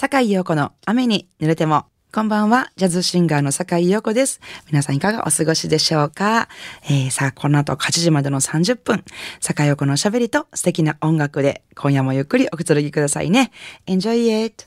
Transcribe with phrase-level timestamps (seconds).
[0.00, 1.86] 坂井陽子の雨に濡れても。
[2.14, 4.40] こんばんは、ジャズシンガーの坂井陽子です。
[4.68, 6.48] 皆さんいかがお過ごしでしょうか、
[6.84, 9.04] えー、さあ、この後8時までの30分、
[9.40, 13.50] 坂井陽子の喋りと素敵な音楽で、今夜もゆっくりおくつろぎくださいね。
[13.88, 14.66] Enjoy it!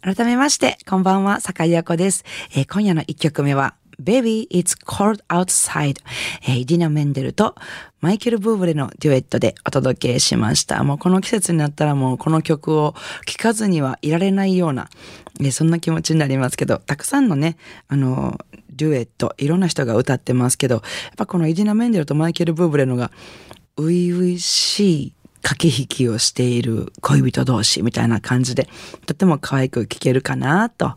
[0.00, 2.24] 改めまして、こんばんは、坂井陽子です。
[2.56, 5.96] えー、今夜の1曲目は、Baby It's Cold Outside、
[6.42, 7.56] えー、ディナ・メンデルと
[8.00, 10.84] マイケル・ブーブレのデュエットでお届けしました。
[10.84, 12.94] もうこの季節になったらもうこの曲を
[13.26, 14.88] 聴かずにはいられないような、
[15.40, 17.56] えー、そんな気持ちになりますけど、たくさんのね、
[17.88, 18.38] あの、
[18.70, 20.82] デュエット、いろんな人が歌ってますけど、やっ
[21.16, 23.10] ぱこのイディナ・メンデルとマイケル・ブーブレのが、
[23.76, 28.68] 初々しい駆け引きをしている恋人同士みたいな感じで、
[29.06, 30.94] とても可愛く聴けるかなと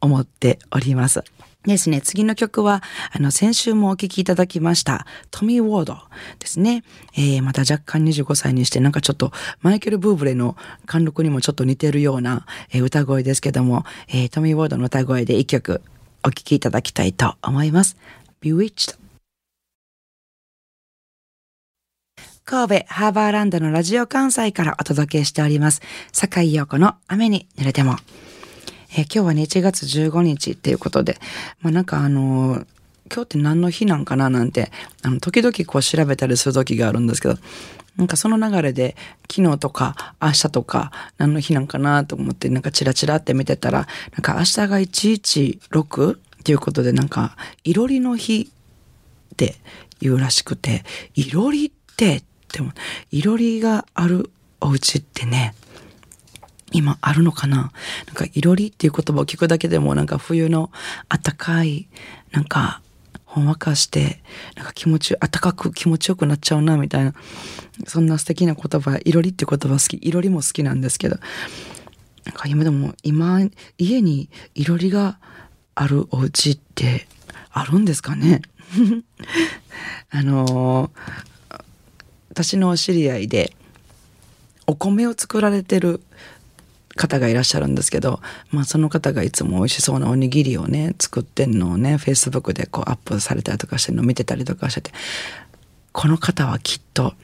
[0.00, 1.22] 思っております。
[1.66, 5.98] ですね、次の曲は、あの、先週もお聴きいただきました、トミー・ウォード
[6.38, 6.84] ですね。
[7.16, 10.56] えー、また若干25歳にして、なんかちょっと、マイケル・ブーブレの
[10.86, 15.82] 貫禄にもちょっと似てるような、えー、歌声ですけども、えー、トミー・ウォードの歌声で一曲
[16.22, 17.96] お聴きいただきたいと思います。
[18.42, 18.96] Bewitched
[22.44, 25.82] 神戸ハーバーランドのラジオ関西からお届けしております。
[26.12, 27.96] 坂井陽子の雨に濡れても。
[28.98, 31.18] え今日はね、1月15日っていうことで、
[31.60, 32.66] まあなんかあのー、
[33.12, 34.72] 今日って何の日なんかななんて、
[35.02, 37.36] あの、時々こう調べたりする時があるんですけど、
[37.96, 38.96] なんかその流れで
[39.30, 49.56] 昨日とか明日とか何の日なんかなと思ってなんかチラチラって見てたら、なんか明日が116っていうことでなんか、いろりの日って
[50.00, 52.22] 言うらしくて、いろりって、
[52.54, 52.72] でも、
[53.10, 54.30] いろりがある
[54.62, 55.54] お家ってね、
[56.76, 57.56] 今あるのかな？
[57.56, 60.70] なんか、いろりっていう言葉を聞くだけでも、なんか冬の
[61.08, 61.88] 暖かい、
[62.32, 62.82] なんか、
[63.24, 64.22] ほんわかして、
[64.56, 67.14] なんか気持ち、暖かく気持ちよくなっちゃうな、みたいな。
[67.86, 71.16] そんな素敵な言葉、いろりっていう言葉好き、いろりも好きなんですけど、
[72.26, 73.40] なんか今でも、今、
[73.78, 75.18] 家にいろりが
[75.74, 77.08] あるお家って
[77.52, 78.42] あるんですかね？
[80.10, 81.60] あのー、
[82.30, 83.56] 私の知り合いで、
[84.66, 86.02] お米を作られてる
[86.96, 88.20] 方がいらっしゃるんですけど、
[88.50, 94.90] まあその方がいつも美味しそうなおにぎりをね、作ってんのをね、Facebook でこうアップされたりとかしてるのを見てたりとかしてて、
[95.92, 97.14] この方はきっと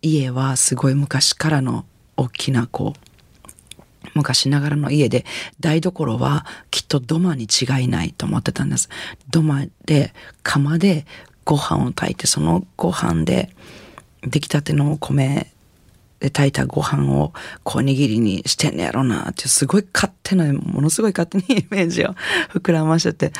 [0.00, 1.84] 家はすごい昔からの
[2.16, 3.12] 大きなこう、
[4.14, 5.24] 昔ながらの家で
[5.60, 8.88] 台所はきっと土間に違いないと思ってたんです。
[9.30, 11.06] 土間で釜で
[11.44, 13.50] ご飯を炊いてそのご飯で
[14.22, 15.52] 出来たての米
[16.22, 17.32] で炊いたご飯を
[17.64, 22.14] こう握りにしてんねやろなってすごい勝手なものすごい勝手にイメージを
[22.54, 23.32] 膨らませて。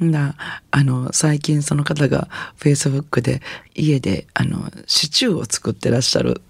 [0.00, 0.36] だ
[0.70, 3.42] あの最近その方がフェイスブックで
[3.74, 6.40] 家であのシチューを作ってらっしゃる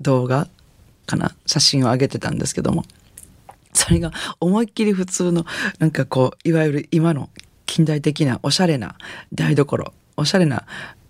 [0.00, 0.48] 動画
[1.04, 2.84] かな写真を上げてたんですけども。
[3.74, 5.44] それが思いっきり普通の
[5.78, 7.28] なんかこういわゆる今の
[7.66, 8.96] 近代的なおしゃれな
[9.34, 10.64] 台所おしゃれな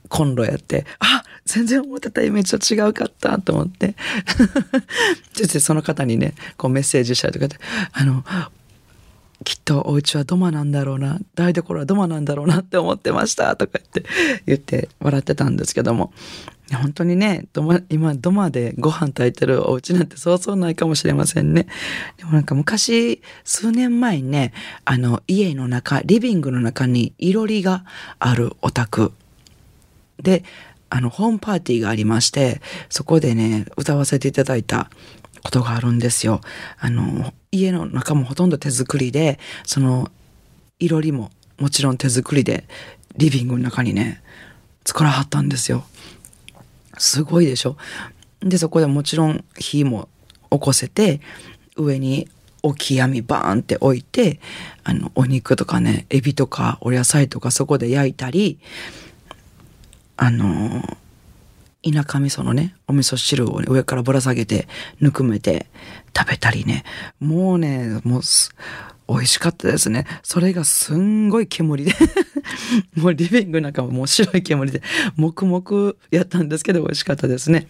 [0.08, 3.94] コンロやって、あ全然思ってたイメージと違うかったと思って。
[5.32, 7.56] 先生その方にね、こうメッセージしたりとかで、
[7.92, 8.24] あの、
[9.44, 14.04] きっとお家は土間なんだろうな、台所は土間なんだろうなって思ってましたとか言って
[14.46, 16.12] 言って笑ってたんですけども、
[16.74, 17.46] 本当にね、
[17.90, 21.68] 今土間でご飯炊いてるお家なんてそうそうないかもしれませんね。
[22.16, 24.52] でもなんか昔、数年前にね、
[24.84, 27.84] あの家の中、リビングの中にいろりが
[28.18, 29.12] あるお宅
[30.20, 30.42] で、
[30.88, 34.90] あの、ホームパーティーがありまして、そこでね、歌わせていただいた
[35.42, 36.40] ことがあるんですよ。
[36.78, 40.10] あの、家の中もほとんど手作りで、その、
[40.78, 42.68] いろりももちろん手作りで、
[43.16, 44.22] リビングの中にね、
[44.84, 45.84] 作らはったんですよ。
[46.98, 47.76] すごいでしょ？
[48.40, 50.08] で、そこでもちろん火も
[50.50, 51.20] 起こせて、
[51.76, 52.28] 上に
[52.62, 54.40] 大き網バーンって置いて、
[54.84, 58.58] あの、お肉とかね、エビとかお野菜とかそこで焼いたり、
[60.16, 60.82] あの
[61.82, 64.66] 田舎味噌のね、お味噌汁を、ね、上からぶら下げて、
[65.00, 65.66] ぬくめて
[66.16, 66.84] 食べたりね。
[67.20, 68.22] もうね、もう
[69.08, 70.04] 美味しかったですね。
[70.22, 71.92] それがすんごい煙で
[72.96, 74.82] もうリビングなんかももう白い煙で、
[75.16, 77.66] 黙々やったんですけど美味しかったですね。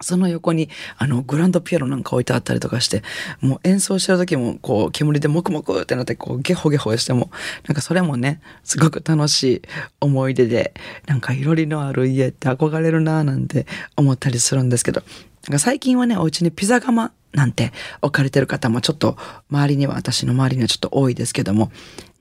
[0.00, 3.02] その横にあのグランドピアノなんか置いてあったりとかして
[3.40, 7.30] もう演奏してる時もこう煙でモクモクってなってこうゲホゲホしても
[7.66, 9.62] なんかそれもねすごく楽しい
[10.00, 10.74] 思い出で
[11.06, 13.66] なんかいろりのある家って憧れるなーなんて
[13.96, 15.02] 思ったりするんですけど
[15.46, 19.16] なんか最近はねお家にピザ窯なんて置かれてる方もちょっと
[19.50, 21.70] 周りには私の周りにはちょっと多いですけども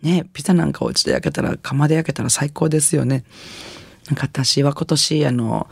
[0.02, 3.24] ねピザなんかお家で焼けたら窯で焼けたら最高ですよね。
[4.08, 5.68] なんか私は今年、あの、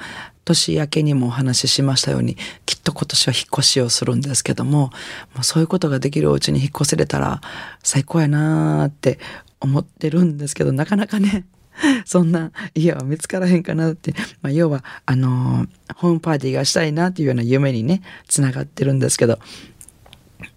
[0.45, 4.91] 年明けにもお話ししましたように、きっと今年は引っ越しをするんですけども、
[5.33, 7.41] もうそういうことができるうちに引っ越せれたら
[7.83, 9.19] 最高やなーって
[9.59, 11.45] 思ってるんですけど、なかなかね、
[12.05, 19.39] そんな家は見つからへんかなって、まあ、要は、あのー、ホームパーティーがしたいなっていうような夢にね、つながってるんですけど、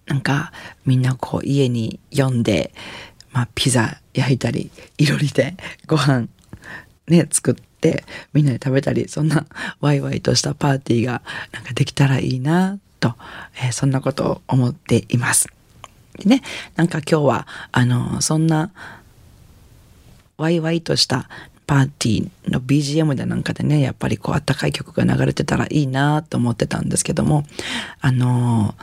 [0.05, 0.51] なんか、
[0.85, 2.73] みんなこう家に呼んで、
[3.31, 5.55] まあ、ピザ焼いたり、いろりで
[5.87, 6.27] ご飯
[7.07, 8.03] ね、作ってって、
[8.33, 9.45] みんなで食べたり、そんな
[9.79, 11.21] ワイワイとしたパーティーが
[11.53, 13.15] なんかできたらいいな、と、
[13.55, 15.47] えー、そんなことを思っています。
[16.17, 16.41] でね、
[16.75, 18.71] なんか今日は、あの、そんな、
[20.37, 21.29] ワイワイとした
[21.67, 27.43] パーティーの BGM でなんかでね、やっぱりこうあったかい曲が流れてたらいいなと思ってたんですけども、
[28.01, 28.73] あの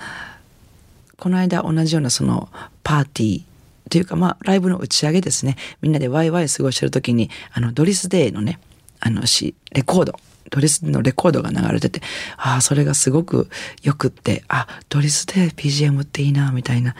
[1.18, 2.48] この間同じようなその
[2.84, 3.42] パーティー
[3.90, 8.60] というかまあライブの打ち上げですね、みんなでワイワイ過ごしてる時に、あのドリスデーのね、
[9.00, 10.14] あのし、レコード。
[10.48, 12.00] ドリスのレコードが流れてて、
[12.36, 13.48] ああ、それがすごく
[13.82, 16.94] 良くって、あ、ドリスで BGM っていいな、みたいな。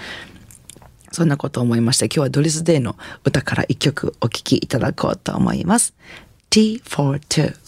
[1.13, 5.95] そんなことを思いまして、今日はドリスデーの歌から一曲お聴きいただこうと思います。
[6.51, 7.66] T42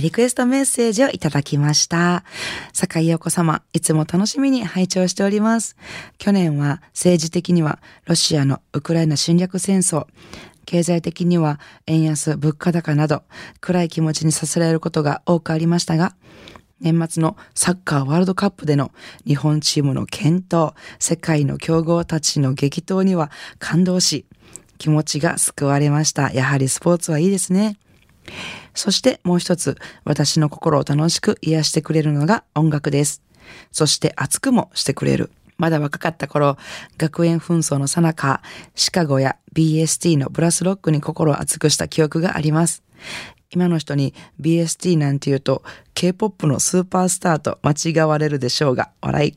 [0.00, 2.24] リクエストメッセージをいただきました。
[2.72, 5.76] 坂井陽子様、いつも楽しみに拝聴しております。
[6.18, 10.06] 去年は政治的にはロシアのウクライナ侵略戦争、
[10.66, 13.22] 経済的には円安、物価高など
[13.60, 16.16] 暗い気持ちにさせられることが多くありましたが、
[16.80, 18.90] 年末のサッカーワールドカップでの
[19.26, 24.26] 日本チームの健闘、世界の強豪たちの激闘には感動し、
[24.76, 26.32] 気持ちが救われました。
[26.32, 27.78] やはりスポーツはいいですね。
[28.84, 33.22] そしてもう一つ、私の心を楽しく癒してくれるのが音楽です。
[33.72, 35.30] そして熱くもしてくれる。
[35.56, 36.58] まだ若かった頃、
[36.98, 38.42] 学園紛争の最中、
[38.74, 42.82] シカゴや BST のブラスロックに心を熱くした記憶があります。
[43.50, 45.62] 今の人に BST なんて言うと
[45.94, 49.34] K-POP のスーパースターと間違われるでしょうが、笑い。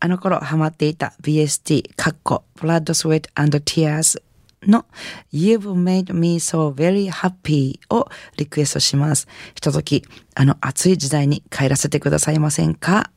[0.00, 4.20] あの頃ハマっていた BST、カッコ、Blood, Sweat and Tears
[4.66, 4.86] の
[5.32, 9.28] You've Made Me So Very Happy をリクエストします。
[9.54, 10.04] ひととき、
[10.34, 13.10] あの暑い時代に帰らせてくださいませんか？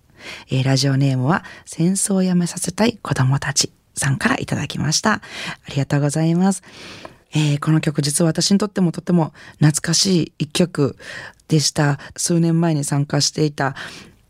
[0.49, 5.13] えー、ラジオネームは戦争をやめさせたい子供たちさんからいただきました。
[5.13, 5.21] あ
[5.69, 6.63] りがとうございます。
[7.33, 10.97] えー、この曲実は私にとってもとても懐かしい一曲
[11.47, 11.99] でした。
[12.15, 13.75] 数年前に参加していた、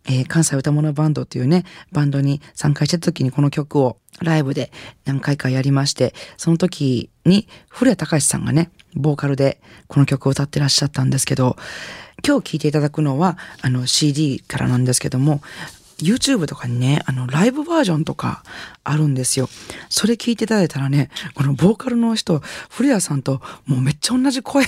[0.08, 4.72] えー、関西歌物バンドっていうね、バンドに参加した時にこの曲をライブで
[5.06, 11.58] 何回かやりまして、その時に古谷隆さんがね、ボーカルでこの曲を歌ってらっしゃったんですけど、
[12.26, 15.42] 今日聴いていただくのはあの CD からなんですけども、
[15.98, 18.44] YouTube とかにね、あの、ライブバージョンとか
[18.84, 19.48] あるんですよ。
[19.90, 24.66] それ聞いていただいたらね、このボーカルの人、古谷さんともうめっちゃ同じ声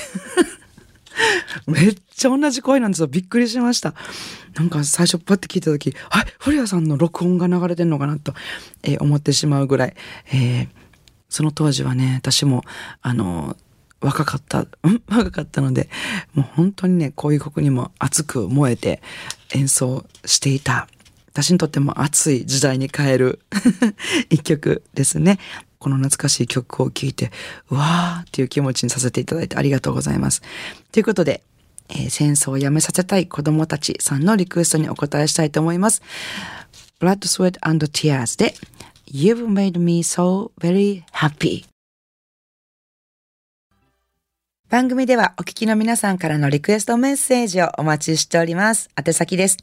[1.67, 3.07] めっちゃ同じ声なんですよ。
[3.07, 3.93] びっくりしました。
[4.55, 8.33] なんか最初パッて聞いた時、あ、古谷さんの録音が流れてんのかなと、
[8.83, 9.95] えー、思ってしまうぐらい、
[10.31, 10.67] えー、
[11.29, 12.63] その当時はね、私も、
[13.01, 13.57] あの、
[13.99, 15.89] 若かった、うん若かったので、
[16.33, 19.01] もう本当にね、こういう曲にも熱く燃えて
[19.53, 20.87] 演奏していた
[21.37, 23.39] 私にとっても熱い時代に変える
[24.31, 25.37] 一曲ですね。
[25.87, 27.31] この懐かしい曲を聴いて、
[27.69, 30.41] うわーっていう気持ちにさせていただいてありがとうございます。
[30.91, 31.41] ということで、
[31.87, 36.01] えー、戦争をやめさせたい子供たちさんのリクエストにお答えしたいと思います。
[36.99, 38.53] Blood, Sweat and Tears で
[39.09, 41.65] You've made me so very happy
[44.69, 48.89] 番組ではお聞きの皆さんからのリクエストメッセージをお待ちしております。
[48.97, 49.57] 宛先です。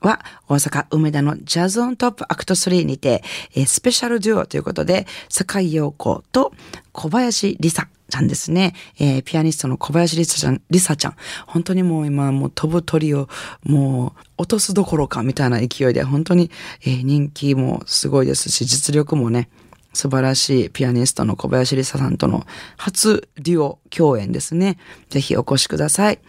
[0.00, 3.22] は大阪梅田のジャズオントップアクト3にて、
[3.66, 6.52] スペシャルデュオということで、坂井陽子と
[6.92, 8.74] 小林梨沙ちゃんですね。
[8.98, 11.16] えー、ピアニストの小林梨沙ちゃん、梨沙ちゃん。
[11.46, 13.28] 本当にもう今もう飛ぶ鳥を
[13.64, 16.50] もう落とすどころかみたいな勢いで本当に、
[16.82, 19.48] えー、人気もすごいですし、実力もね、
[19.94, 24.78] 素晴らしいピアニストの小林梨沙さんとの初デュオ共演ですね。
[25.08, 26.20] ぜひお越しください。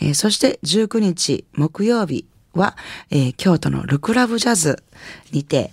[0.00, 2.76] えー、そして19日木曜日は、
[3.10, 4.82] えー、京都のルクラブジャズ
[5.32, 5.70] にて、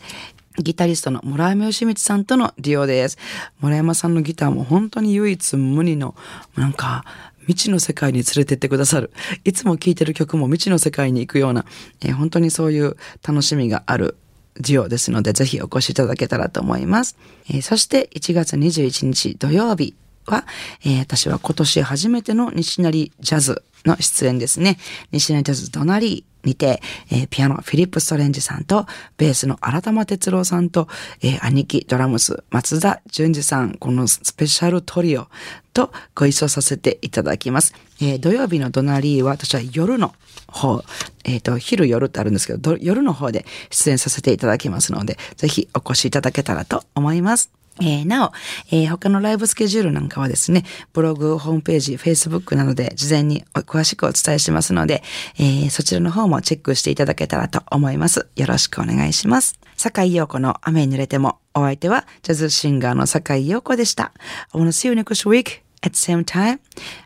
[0.57, 3.17] ギタリストの村山義光さんとのデュオです。
[3.59, 6.15] 村山さんのギターも本当に唯一無二の、
[6.55, 7.03] なんか、
[7.41, 9.11] 未知の世界に連れてってくださる。
[9.43, 11.65] いつも聴いてる曲も未知の世界に行くような、
[12.01, 14.17] えー、本当にそういう楽しみがある
[14.55, 17.17] デュオですので、ぜひお越しいただけたらと思います。
[17.49, 19.93] えー、そして1月21日土曜日
[20.27, 20.45] は、
[20.83, 24.77] えー、私は今年初めての西成ジャズの出演ですね。
[25.11, 26.35] 西成ジャズドナリー。
[26.45, 28.85] にて、えー、ピアノフィリップ・ストレンジさんと、
[29.17, 30.87] ベースの新玉哲郎さんと、
[31.21, 35.27] えー、兄貴ドラムス松田淳二さん、このスペシャルトリオ
[35.73, 37.73] とご一緒させていただきます。
[37.99, 40.13] えー、土曜日のドナリーは私は夜の
[40.47, 40.83] 方、
[41.23, 47.49] えっ、ー、と、昼夜ってあるんですけど、夜の方で出演させていただきますので、ぜひお越しいただけたらと思います。
[47.81, 48.31] えー、なお、
[48.71, 50.63] えー、他のライブスケジュールなんかはですね、
[50.93, 55.03] ブログ、ホームページ、Facebook などで事前に詳しくお伝えしますので、
[55.37, 58.27] えー、そちらの方もチェックしていただけたらと思います。
[58.35, 59.59] よろしくお願いします。
[59.75, 64.13] 坂井陽子の雨に濡れても、お相手はジャズシンガーの坂井陽子でした。
[64.53, 66.59] I wanna see you next week at same time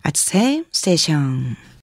[0.03, 1.68] at same station.